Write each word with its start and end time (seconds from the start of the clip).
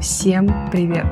Всем 0.00 0.70
привет! 0.70 1.04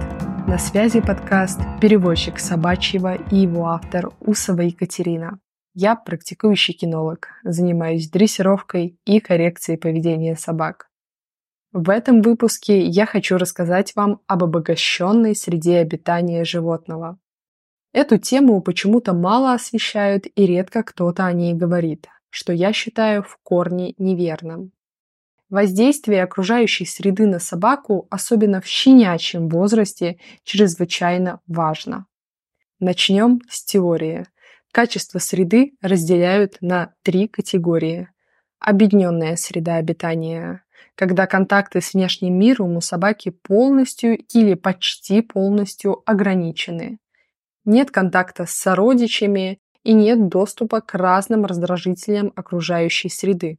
На 0.47 0.57
связи 0.57 1.03
подкаст 1.03 1.61
«Переводчик 1.79 2.39
собачьего» 2.39 3.17
и 3.31 3.37
его 3.37 3.67
автор 3.67 4.13
Усова 4.19 4.63
Екатерина. 4.63 5.41
Я 5.75 5.95
практикующий 5.95 6.73
кинолог, 6.73 7.29
занимаюсь 7.45 8.09
дрессировкой 8.09 8.99
и 9.05 9.21
коррекцией 9.21 9.77
поведения 9.77 10.37
собак. 10.37 10.89
В 11.73 11.91
этом 11.91 12.23
выпуске 12.23 12.81
я 12.87 13.05
хочу 13.05 13.37
рассказать 13.37 13.95
вам 13.95 14.23
об 14.27 14.45
обогащенной 14.45 15.37
среде 15.37 15.81
обитания 15.81 16.45
животного. 16.45 17.19
Эту 17.93 18.17
тему 18.17 18.63
почему-то 18.63 19.13
мало 19.13 19.53
освещают 19.53 20.25
и 20.35 20.47
редко 20.47 20.83
кто-то 20.83 21.27
о 21.27 21.33
ней 21.35 21.53
говорит, 21.53 22.07
что 22.31 22.55
я 22.55 22.73
считаю 22.73 23.23
в 23.23 23.39
корне 23.43 23.93
неверным. 23.99 24.73
Воздействие 25.51 26.25
окружающей 26.25 26.85
среды 26.85 27.27
на 27.27 27.39
собаку, 27.39 28.07
особенно 28.11 28.61
в 28.61 28.67
щенячьем 28.67 29.49
возрасте, 29.49 30.19
чрезвычайно 30.45 31.41
важно. 31.47 32.07
Начнем 32.81 33.41
с 33.49 33.65
теории. 33.65 34.27
Качество 34.73 35.19
среды 35.19 35.73
разделяют 35.81 36.59
на 36.61 36.95
три 37.03 37.29
категории. 37.29 38.11
Объединенная 38.61 39.37
среда 39.37 39.77
обитания, 39.77 40.65
когда 40.95 41.27
контакты 41.27 41.81
с 41.81 41.95
внешним 41.95 42.39
миром 42.39 42.77
у 42.77 42.83
собаки 42.83 43.31
полностью 43.31 44.19
или 44.19 44.53
почти 44.53 45.23
полностью 45.23 46.03
ограничены. 46.05 46.99
Нет 47.65 47.91
контакта 47.91 48.45
с 48.45 48.51
сородичами 48.51 49.61
и 49.83 49.95
нет 49.95 50.29
доступа 50.29 50.83
к 50.83 50.95
разным 50.95 51.47
раздражителям 51.47 52.33
окружающей 52.37 53.09
среды. 53.09 53.59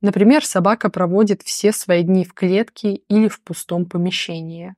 Например, 0.00 0.44
собака 0.44 0.88
проводит 0.88 1.42
все 1.42 1.72
свои 1.72 2.02
дни 2.02 2.24
в 2.24 2.32
клетке 2.32 2.94
или 2.94 3.28
в 3.28 3.42
пустом 3.42 3.84
помещении. 3.84 4.74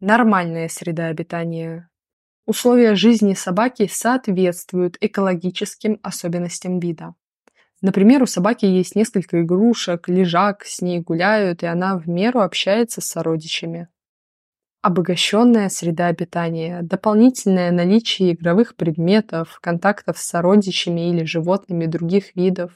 Нормальная 0.00 0.68
среда 0.68 1.06
обитания. 1.06 1.90
Условия 2.46 2.94
жизни 2.94 3.34
собаки 3.34 3.88
соответствуют 3.90 4.96
экологическим 5.00 5.98
особенностям 6.02 6.78
вида. 6.78 7.14
Например, 7.82 8.22
у 8.22 8.26
собаки 8.26 8.64
есть 8.64 8.96
несколько 8.96 9.42
игрушек, 9.42 10.08
лежак, 10.08 10.64
с 10.64 10.80
ней 10.80 11.00
гуляют, 11.00 11.62
и 11.62 11.66
она 11.66 11.98
в 11.98 12.08
меру 12.08 12.40
общается 12.40 13.02
с 13.02 13.06
сородичами. 13.06 13.88
Обогащенная 14.80 15.68
среда 15.68 16.06
обитания, 16.06 16.80
дополнительное 16.82 17.70
наличие 17.70 18.32
игровых 18.32 18.76
предметов, 18.76 19.58
контактов 19.60 20.16
с 20.16 20.22
сородичами 20.22 21.10
или 21.10 21.24
животными 21.24 21.86
других 21.86 22.34
видов, 22.36 22.72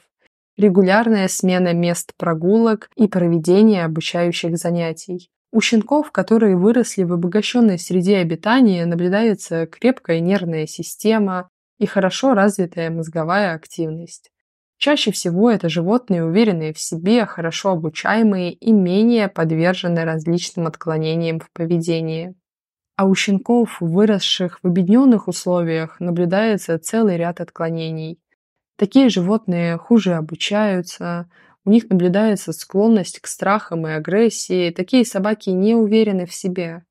регулярная 0.57 1.27
смена 1.27 1.73
мест 1.73 2.13
прогулок 2.17 2.89
и 2.95 3.07
проведение 3.07 3.85
обучающих 3.85 4.57
занятий. 4.57 5.29
У 5.51 5.59
щенков, 5.59 6.11
которые 6.11 6.55
выросли 6.55 7.03
в 7.03 7.11
обогащенной 7.11 7.77
среде 7.77 8.17
обитания, 8.17 8.85
наблюдается 8.85 9.65
крепкая 9.65 10.21
нервная 10.21 10.65
система 10.65 11.49
и 11.77 11.85
хорошо 11.85 12.33
развитая 12.33 12.89
мозговая 12.89 13.53
активность. 13.53 14.31
Чаще 14.77 15.11
всего 15.11 15.51
это 15.51 15.67
животные, 15.67 16.23
уверенные 16.23 16.73
в 16.73 16.79
себе, 16.79 17.25
хорошо 17.25 17.71
обучаемые 17.71 18.53
и 18.53 18.71
менее 18.71 19.27
подвержены 19.27 20.05
различным 20.05 20.67
отклонениям 20.67 21.39
в 21.39 21.51
поведении. 21.51 22.33
А 22.95 23.05
у 23.05 23.13
щенков, 23.13 23.77
выросших 23.81 24.59
в 24.63 24.67
объединенных 24.67 25.27
условиях, 25.27 25.99
наблюдается 25.99 26.79
целый 26.79 27.17
ряд 27.17 27.41
отклонений. 27.41 28.20
Такие 28.81 29.09
животные 29.09 29.77
хуже 29.77 30.15
обучаются, 30.15 31.29
у 31.65 31.69
них 31.69 31.87
наблюдается 31.91 32.51
склонность 32.51 33.19
к 33.19 33.27
страхам 33.27 33.85
и 33.85 33.91
агрессии, 33.91 34.71
такие 34.71 35.05
собаки 35.05 35.51
не 35.51 35.75
уверены 35.75 36.25
в 36.25 36.33
себе. 36.33 36.83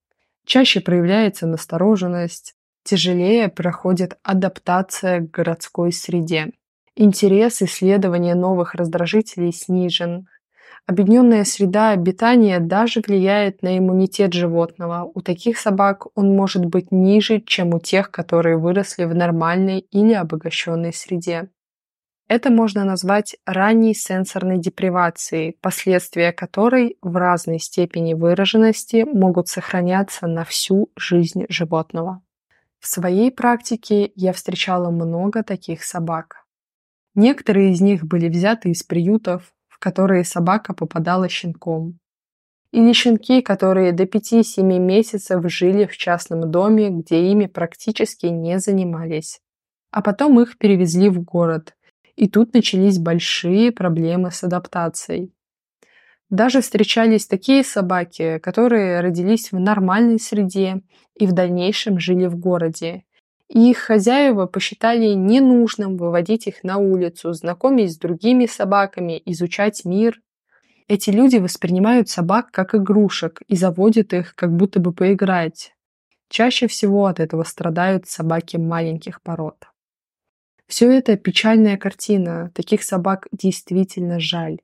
Чаще 0.47 0.81
проявляется 0.81 1.49
настороженность, 1.49 2.55
тяжелее 2.85 3.49
проходит 3.49 4.17
адаптация 4.23 5.19
к 5.19 5.33
городской 5.33 5.93
среде. 5.93 6.53
Интерес 6.95 7.61
исследования 7.61 8.37
новых 8.37 8.77
раздражителей 8.77 9.53
снижен. 9.53 10.29
Объединенная 10.87 11.43
среда 11.43 11.91
обитания 11.91 12.61
даже 12.61 13.03
влияет 13.05 13.63
на 13.63 13.77
иммунитет 13.77 14.33
животного. 14.33 15.11
У 15.13 15.23
таких 15.23 15.59
собак 15.59 16.07
он 16.15 16.37
может 16.37 16.65
быть 16.65 16.93
ниже, 16.93 17.41
чем 17.41 17.75
у 17.75 17.81
тех, 17.81 18.13
которые 18.13 18.59
выросли 18.59 19.07
в 19.07 19.15
нормальной 19.17 19.81
или 19.81 20.13
обогащенной 20.13 20.93
среде. 20.93 21.49
Это 22.31 22.49
можно 22.49 22.85
назвать 22.85 23.35
ранней 23.45 23.93
сенсорной 23.93 24.59
депривацией, 24.59 25.57
последствия 25.61 26.33
которой 26.33 26.97
в 27.03 27.17
разной 27.17 27.59
степени 27.59 28.15
выраженности 28.15 29.03
могут 29.03 29.49
сохраняться 29.49 30.29
на 30.29 30.45
всю 30.45 30.93
жизнь 30.95 31.47
животного. 31.49 32.23
В 32.79 32.87
своей 32.87 33.33
практике 33.33 34.13
я 34.15 34.33
встречала 34.33 34.93
много 34.93 35.43
таких 35.43 35.83
собак. 35.83 36.47
Некоторые 37.17 37.73
из 37.73 37.81
них 37.81 38.05
были 38.05 38.29
взяты 38.29 38.71
из 38.71 38.85
приютов, 38.85 39.53
в 39.67 39.81
которые 39.81 40.23
собака 40.23 40.73
попадала 40.73 41.29
щенком. 41.29 41.99
Или 42.71 42.93
щенки, 42.93 43.43
которые 43.43 43.91
до 43.91 44.05
5-7 44.05 44.63
месяцев 44.79 45.43
жили 45.51 45.85
в 45.85 45.97
частном 45.97 46.49
доме, 46.49 46.91
где 46.91 47.29
ими 47.33 47.47
практически 47.47 48.27
не 48.27 48.61
занимались. 48.61 49.41
А 49.91 50.01
потом 50.01 50.41
их 50.41 50.59
перевезли 50.59 51.09
в 51.09 51.21
город, 51.25 51.75
и 52.17 52.29
тут 52.29 52.55
начались 52.55 52.99
большие 52.99 53.73
проблемы 53.73 54.31
с 54.31 54.45
адаптацией. 54.45 55.33
Даже 56.31 56.61
встречались 56.61 57.27
такие 57.27 57.65
собаки, 57.65 58.39
которые 58.39 59.01
родились 59.01 59.51
в 59.51 59.59
нормальной 59.59 60.21
среде 60.21 60.83
и 61.17 61.27
в 61.27 61.33
дальнейшем 61.33 61.99
жили 61.99 62.27
в 62.27 62.37
городе. 62.37 63.03
И 63.49 63.71
их 63.71 63.79
хозяева 63.79 64.47
посчитали 64.47 65.07
ненужным 65.07 65.97
выводить 65.97 66.47
их 66.47 66.63
на 66.63 66.79
улицу, 66.79 67.33
знакомить 67.33 67.93
с 67.93 67.99
другими 67.99 68.47
собаками, 68.47 69.21
изучать 69.27 69.85
мир. 69.85 70.21
Эти 70.87 71.11
люди 71.11 71.39
воспринимают 71.39 72.09
собак 72.09 72.53
как 72.53 72.77
игрушек 72.77 73.43
и 73.49 73.57
заводят 73.57 74.13
их, 74.13 74.37
как 74.37 74.55
будто 74.55 74.79
бы 74.79 74.93
поиграть. 74.93 75.75
Чаще 76.29 76.69
всего 76.69 77.07
от 77.07 77.19
этого 77.19 77.43
страдают 77.43 78.07
собаки 78.07 78.57
маленьких 78.57 79.21
пород. 79.21 79.70
Все 80.71 80.89
это 80.89 81.17
печальная 81.17 81.77
картина, 81.77 82.53
таких 82.55 82.85
собак 82.85 83.27
действительно 83.33 84.21
жаль. 84.21 84.61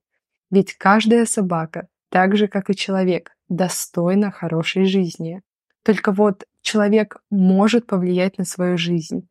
Ведь 0.52 0.74
каждая 0.74 1.26
собака, 1.26 1.88
так 2.10 2.36
же 2.36 2.46
как 2.46 2.70
и 2.70 2.76
человек, 2.76 3.32
достойна 3.48 4.30
хорошей 4.30 4.84
жизни. 4.84 5.42
Только 5.82 6.12
вот 6.12 6.44
человек 6.62 7.16
может 7.28 7.88
повлиять 7.88 8.38
на 8.38 8.44
свою 8.44 8.78
жизнь, 8.78 9.28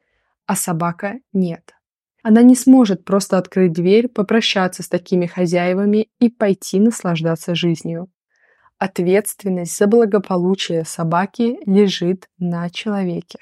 а 0.48 0.58
собака 0.58 1.22
нет. 1.32 1.74
Она 2.24 2.42
не 2.42 2.56
сможет 2.56 3.06
просто 3.06 3.38
открыть 3.38 3.72
дверь, 3.72 4.10
попрощаться 4.10 4.84
с 4.84 4.90
такими 4.90 5.28
хозяевами 5.28 6.10
и 6.20 6.30
пойти 6.30 6.82
наслаждаться 6.82 7.56
жизнью. 7.56 8.12
Ответственность 8.80 9.78
за 9.78 9.88
благополучие 9.88 10.84
собаки 10.84 11.58
лежит 11.66 12.28
на 12.38 12.70
человеке. 12.70 13.40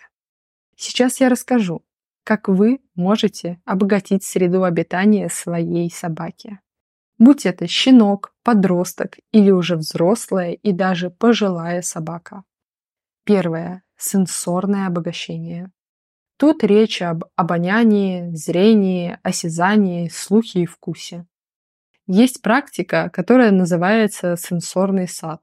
Сейчас 0.75 1.19
я 1.19 1.29
расскажу, 1.29 1.83
как 2.23 2.47
вы 2.47 2.79
можете 2.95 3.61
обогатить 3.65 4.23
среду 4.23 4.63
обитания 4.63 5.29
своей 5.29 5.91
собаки. 5.91 6.59
Будь 7.19 7.45
это 7.45 7.67
щенок, 7.67 8.33
подросток 8.43 9.17
или 9.31 9.51
уже 9.51 9.77
взрослая 9.77 10.51
и 10.53 10.71
даже 10.71 11.09
пожилая 11.09 11.81
собака. 11.81 12.43
Первое. 13.23 13.83
Сенсорное 13.97 14.87
обогащение. 14.87 15.71
Тут 16.37 16.63
речь 16.63 17.01
об 17.01 17.25
обонянии, 17.35 18.33
зрении, 18.35 19.17
осязании, 19.23 20.09
слухе 20.09 20.63
и 20.63 20.65
вкусе. 20.65 21.25
Есть 22.05 22.41
практика, 22.41 23.09
которая 23.13 23.51
называется 23.51 24.35
сенсорный 24.35 25.07
сад. 25.07 25.41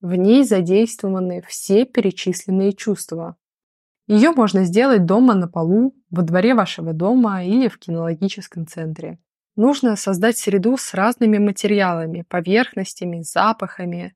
В 0.00 0.14
ней 0.14 0.44
задействованы 0.44 1.42
все 1.48 1.84
перечисленные 1.84 2.72
чувства, 2.72 3.36
ее 4.12 4.32
можно 4.32 4.64
сделать 4.64 5.06
дома 5.06 5.34
на 5.34 5.48
полу, 5.48 5.94
во 6.10 6.22
дворе 6.22 6.54
вашего 6.54 6.92
дома 6.92 7.44
или 7.44 7.68
в 7.68 7.78
кинологическом 7.78 8.66
центре. 8.66 9.18
Нужно 9.56 9.96
создать 9.96 10.36
среду 10.36 10.76
с 10.76 10.92
разными 10.92 11.38
материалами, 11.38 12.26
поверхностями, 12.28 13.22
запахами. 13.22 14.14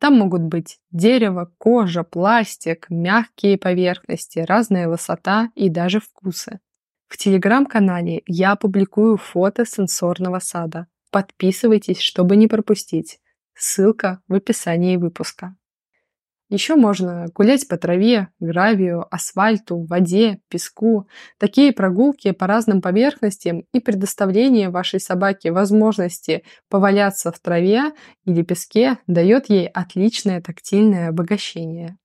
Там 0.00 0.18
могут 0.18 0.42
быть 0.42 0.78
дерево, 0.90 1.52
кожа, 1.58 2.02
пластик, 2.02 2.86
мягкие 2.90 3.56
поверхности, 3.56 4.40
разная 4.40 4.88
высота 4.88 5.50
и 5.54 5.68
даже 5.68 6.00
вкусы. 6.00 6.58
В 7.06 7.16
телеграм-канале 7.16 8.22
я 8.26 8.56
публикую 8.56 9.16
фото 9.16 9.64
сенсорного 9.64 10.40
сада. 10.40 10.88
Подписывайтесь, 11.12 12.00
чтобы 12.00 12.34
не 12.34 12.48
пропустить. 12.48 13.20
Ссылка 13.54 14.22
в 14.26 14.34
описании 14.34 14.96
выпуска. 14.96 15.56
Еще 16.48 16.76
можно 16.76 17.26
гулять 17.34 17.66
по 17.66 17.76
траве, 17.76 18.28
гравию, 18.38 19.06
асфальту, 19.12 19.82
воде, 19.84 20.38
песку. 20.48 21.08
Такие 21.38 21.72
прогулки 21.72 22.30
по 22.30 22.46
разным 22.46 22.80
поверхностям 22.80 23.64
и 23.72 23.80
предоставление 23.80 24.70
вашей 24.70 25.00
собаке 25.00 25.50
возможности 25.50 26.44
поваляться 26.70 27.32
в 27.32 27.40
траве 27.40 27.92
или 28.24 28.42
песке 28.42 28.98
дает 29.08 29.50
ей 29.50 29.66
отличное 29.66 30.40
тактильное 30.40 31.08
обогащение. 31.08 31.98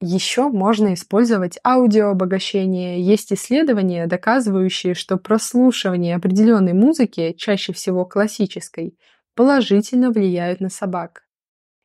Еще 0.00 0.48
можно 0.48 0.94
использовать 0.94 1.58
аудиообогащение. 1.64 3.00
Есть 3.00 3.32
исследования, 3.32 4.06
доказывающие, 4.06 4.94
что 4.94 5.16
прослушивание 5.18 6.16
определенной 6.16 6.74
музыки, 6.74 7.34
чаще 7.38 7.72
всего 7.72 8.04
классической, 8.04 8.98
положительно 9.34 10.10
влияют 10.10 10.60
на 10.60 10.68
собак. 10.70 11.25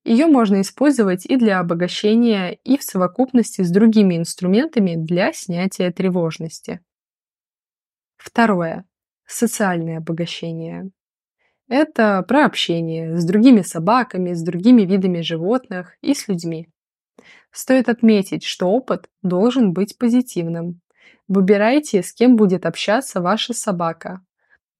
Ее 0.03 0.25
можно 0.25 0.61
использовать 0.61 1.25
и 1.25 1.35
для 1.37 1.59
обогащения, 1.59 2.51
и 2.63 2.77
в 2.77 2.83
совокупности 2.83 3.61
с 3.61 3.69
другими 3.69 4.17
инструментами 4.17 4.95
для 4.95 5.31
снятия 5.31 5.91
тревожности. 5.91 6.81
Второе. 8.17 8.85
Социальное 9.25 9.97
обогащение. 9.97 10.91
Это 11.67 12.23
про 12.27 12.45
общение 12.45 13.17
с 13.17 13.23
другими 13.23 13.61
собаками, 13.61 14.33
с 14.33 14.41
другими 14.43 14.81
видами 14.81 15.21
животных 15.21 15.95
и 16.01 16.13
с 16.13 16.27
людьми. 16.27 16.67
Стоит 17.51 17.87
отметить, 17.87 18.43
что 18.43 18.67
опыт 18.67 19.09
должен 19.21 19.71
быть 19.71 19.97
позитивным. 19.97 20.81
Выбирайте, 21.27 22.01
с 22.03 22.13
кем 22.13 22.35
будет 22.35 22.65
общаться 22.65 23.21
ваша 23.21 23.53
собака. 23.53 24.21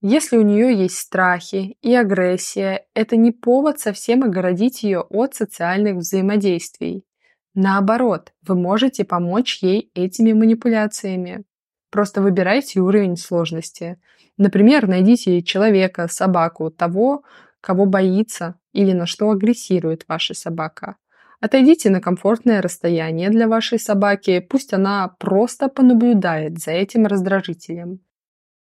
Если 0.04 0.38
у 0.38 0.42
нее 0.42 0.76
есть 0.76 0.98
страхи 0.98 1.78
и 1.82 1.94
агрессия, 1.94 2.86
это 2.96 3.18
не 3.18 3.32
повод 3.32 3.80
совсем 3.80 4.24
огородить 4.24 4.82
ее 4.82 5.02
от 5.02 5.36
социальных 5.36 5.98
взаимодействий. 5.98 7.06
Наоборот, 7.54 8.34
вы 8.42 8.56
можете 8.56 9.06
помочь 9.06 9.62
ей 9.62 9.92
этими 9.94 10.34
манипуляциями. 10.34 11.44
Просто 11.92 12.22
выбирайте 12.22 12.80
уровень 12.80 13.16
сложности. 13.16 14.02
Например, 14.38 14.88
найдите 14.88 15.44
человека, 15.44 16.08
собаку, 16.08 16.72
того, 16.72 17.24
кого 17.60 17.86
боится 17.86 18.56
или 18.74 18.94
на 18.94 19.06
что 19.06 19.30
агрессирует 19.30 20.06
ваша 20.08 20.34
собака. 20.34 20.96
Отойдите 21.42 21.92
на 21.92 22.02
комфортное 22.02 22.62
расстояние 22.62 23.30
для 23.30 23.48
вашей 23.48 23.78
собаки, 23.78 24.40
пусть 24.40 24.74
она 24.74 25.10
просто 25.20 25.68
понаблюдает 25.68 26.60
за 26.60 26.72
этим 26.72 27.06
раздражителем. 27.06 28.00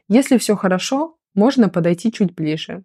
Если 0.09 0.39
все 0.39 0.57
хорошо, 0.57 1.18
можно 1.39 1.69
подойти 1.69 2.11
чуть 2.13 2.35
ближе. 2.35 2.85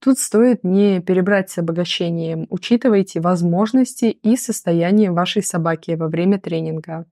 Тут 0.00 0.18
стоит 0.18 0.64
не 0.64 1.00
перебрать 1.00 1.50
с 1.50 1.58
обогащением, 1.58 2.46
учитывайте 2.48 3.20
возможности 3.20 4.06
и 4.06 4.34
состояние 4.36 5.12
вашей 5.12 5.42
собаки 5.42 5.90
во 5.90 6.08
время 6.08 6.40
тренинга. 6.40 7.04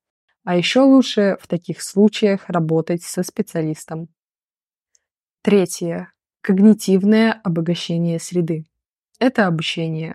А 0.44 0.56
еще 0.56 0.80
лучше 0.80 1.36
в 1.42 1.46
таких 1.46 1.82
случаях 1.82 2.48
работать 2.48 3.02
со 3.02 3.22
специалистом. 3.22 4.08
Третье. 5.42 6.12
Когнитивное 6.40 7.38
обогащение 7.44 8.18
среды. 8.18 8.64
Это 9.20 9.46
обучение. 9.46 10.14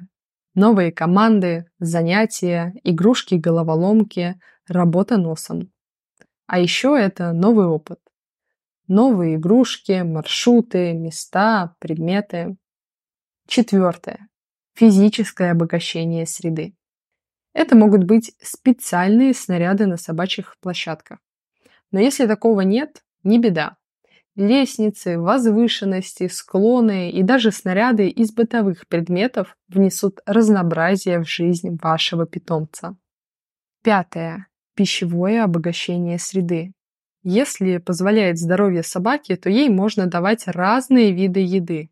Новые 0.55 0.91
команды, 0.91 1.65
занятия, 1.77 2.73
игрушки-головоломки, 2.83 4.39
работа 4.67 5.17
носом. 5.17 5.71
А 6.47 6.59
еще 6.59 6.97
это 6.99 7.33
новый 7.33 7.67
опыт 7.67 7.99
новые 8.87 9.35
игрушки, 9.35 10.01
маршруты, 10.01 10.93
места, 10.93 11.75
предметы. 11.79 12.57
Четвертое. 13.47 14.27
Физическое 14.75 15.51
обогащение 15.51 16.25
среды. 16.25 16.75
Это 17.53 17.75
могут 17.75 18.03
быть 18.05 18.33
специальные 18.41 19.33
снаряды 19.33 19.85
на 19.85 19.97
собачьих 19.97 20.57
площадках. 20.59 21.19
Но 21.91 21.99
если 21.99 22.25
такого 22.25 22.61
нет, 22.61 23.03
не 23.23 23.39
беда. 23.39 23.77
Лестницы, 24.35 25.19
возвышенности, 25.19 26.27
склоны 26.27 27.11
и 27.11 27.21
даже 27.21 27.51
снаряды 27.51 28.09
из 28.09 28.33
бытовых 28.33 28.87
предметов 28.87 29.55
внесут 29.67 30.21
разнообразие 30.25 31.19
в 31.19 31.29
жизнь 31.29 31.77
вашего 31.79 32.25
питомца. 32.25 32.97
Пятое. 33.83 34.47
Пищевое 34.75 35.43
обогащение 35.43 36.17
среды. 36.17 36.73
Если 37.23 37.77
позволяет 37.77 38.37
здоровье 38.37 38.83
собаки, 38.83 39.35
то 39.35 39.49
ей 39.49 39.69
можно 39.69 40.07
давать 40.07 40.47
разные 40.47 41.13
виды 41.13 41.39
еды. 41.39 41.89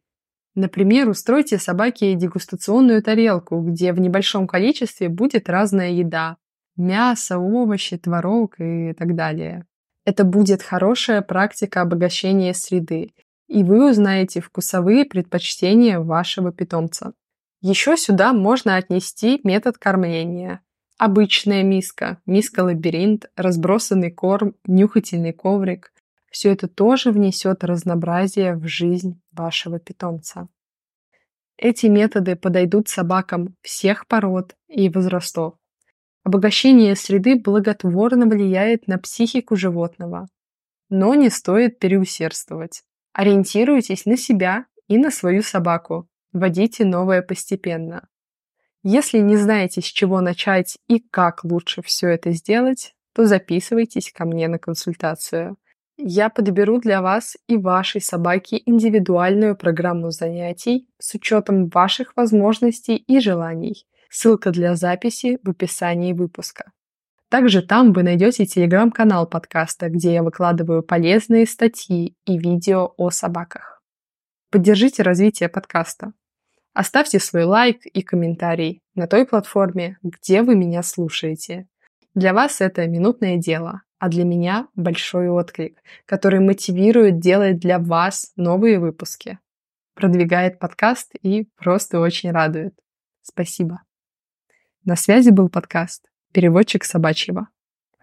Например, 0.55 1.07
устройте 1.07 1.57
собаке 1.57 2.15
дегустационную 2.15 3.01
тарелку, 3.01 3.61
где 3.61 3.93
в 3.93 3.99
небольшом 3.99 4.47
количестве 4.47 5.07
будет 5.07 5.49
разная 5.49 5.91
еда. 5.91 6.35
Мясо, 6.75 7.39
овощи, 7.39 7.97
творог 7.97 8.55
и 8.59 8.93
так 8.93 9.15
далее. 9.15 9.65
Это 10.03 10.25
будет 10.25 10.61
хорошая 10.61 11.21
практика 11.21 11.81
обогащения 11.81 12.53
среды, 12.53 13.13
и 13.47 13.63
вы 13.63 13.89
узнаете 13.89 14.41
вкусовые 14.41 15.05
предпочтения 15.05 15.99
вашего 15.99 16.51
питомца. 16.51 17.13
Еще 17.61 17.95
сюда 17.95 18.33
можно 18.33 18.75
отнести 18.75 19.39
метод 19.43 19.77
кормления. 19.77 20.61
Обычная 21.03 21.63
миска, 21.63 22.21
миска-лабиринт, 22.27 23.31
разбросанный 23.36 24.12
корм, 24.12 24.53
нюхательный 24.68 25.33
коврик– 25.33 25.92
все 26.30 26.51
это 26.51 26.68
тоже 26.68 27.09
внесет 27.09 27.63
разнообразие 27.63 28.53
в 28.56 28.68
жизнь 28.68 29.19
вашего 29.31 29.80
питомца. 29.80 30.48
Эти 31.57 31.88
методы 31.88 32.36
подойдут 32.36 32.88
собакам 32.88 33.56
всех 33.63 34.06
пород 34.06 34.56
и 34.68 34.89
возрастов. 34.89 35.56
Обогащение 36.24 36.95
среды 36.95 37.36
благотворно 37.36 38.27
влияет 38.27 38.88
на 38.88 39.00
психику 39.00 39.56
животного. 39.56 40.27
Но 40.89 41.15
не 41.15 41.31
стоит 41.31 41.80
переусердствовать. 41.80 42.83
Ориентируйтесь 43.12 44.06
на 44.06 44.18
себя 44.18 44.68
и 44.88 45.00
на 45.00 45.09
свою 45.09 45.42
собаку. 45.42 46.07
Вводите 46.31 46.86
новое 46.86 47.24
постепенно. 47.24 48.07
Если 48.83 49.19
не 49.19 49.37
знаете, 49.37 49.81
с 49.81 49.85
чего 49.85 50.21
начать 50.21 50.77
и 50.87 50.99
как 50.99 51.43
лучше 51.43 51.81
все 51.83 52.09
это 52.09 52.31
сделать, 52.31 52.93
то 53.13 53.25
записывайтесь 53.25 54.11
ко 54.11 54.25
мне 54.25 54.47
на 54.47 54.57
консультацию. 54.57 55.57
Я 55.97 56.29
подберу 56.29 56.79
для 56.79 57.01
вас 57.01 57.37
и 57.47 57.57
вашей 57.57 58.01
собаки 58.01 58.61
индивидуальную 58.65 59.55
программу 59.55 60.09
занятий 60.09 60.87
с 60.97 61.13
учетом 61.13 61.67
ваших 61.67 62.13
возможностей 62.15 62.95
и 62.95 63.19
желаний. 63.19 63.85
Ссылка 64.09 64.49
для 64.51 64.75
записи 64.75 65.37
в 65.43 65.49
описании 65.51 66.13
выпуска. 66.13 66.71
Также 67.29 67.61
там 67.61 67.93
вы 67.93 68.03
найдете 68.03 68.45
телеграм-канал 68.45 69.27
подкаста, 69.27 69.89
где 69.89 70.13
я 70.15 70.23
выкладываю 70.23 70.81
полезные 70.81 71.45
статьи 71.45 72.15
и 72.25 72.37
видео 72.37 72.93
о 72.97 73.11
собаках. 73.11 73.81
Поддержите 74.49 75.03
развитие 75.03 75.49
подкаста. 75.49 76.13
Оставьте 76.73 77.19
свой 77.19 77.43
лайк 77.43 77.86
и 77.86 78.01
комментарий 78.01 78.81
на 78.95 79.07
той 79.07 79.25
платформе, 79.25 79.98
где 80.03 80.41
вы 80.41 80.55
меня 80.55 80.84
слушаете. 80.84 81.67
Для 82.15 82.34
вас 82.34 82.62
это 82.62 82.88
минутное 82.88 83.38
дело, 83.38 83.81
а 84.00 84.10
для 84.10 84.24
меня 84.24 84.67
большой 84.75 85.29
отклик, 85.29 85.77
который 86.05 86.39
мотивирует 86.39 87.19
делать 87.19 87.60
для 87.60 87.77
вас 87.77 88.31
новые 88.36 88.79
выпуски. 88.79 89.39
Продвигает 89.95 90.60
подкаст 90.60 91.13
и 91.22 91.48
просто 91.57 92.00
очень 92.00 92.31
радует. 92.31 92.74
Спасибо. 93.22 93.81
На 94.84 94.95
связи 94.95 95.29
был 95.29 95.50
подкаст 95.50 96.10
«Переводчик 96.34 96.84
собачьего». 96.84 97.50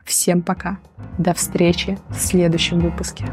Всем 0.04 0.42
пока. 0.42 0.78
До 1.19 1.35
встречи 1.35 1.99
в 2.11 2.14
следующем 2.14 2.81
выпуске. 2.81 3.25